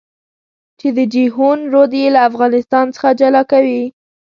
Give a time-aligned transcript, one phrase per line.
[0.79, 3.83] چې د جېحون رود يې له افغانستان څخه جلا کوي.